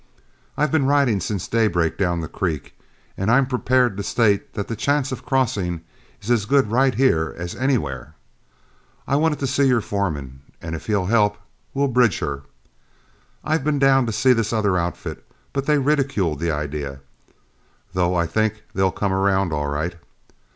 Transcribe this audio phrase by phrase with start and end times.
[0.57, 2.73] I've been riding since daybreak down the creek,
[3.15, 5.81] and I'm prepared to state that the chance of crossing
[6.23, 8.15] is as good right here as anywhere.
[9.07, 11.37] I wanted to see your foreman, and if he'll help,
[11.75, 12.41] we'll bridge her.
[13.43, 17.01] I've been down to see this other outfit, but they ridicule the idea,
[17.93, 19.93] though I think they'll come around all right.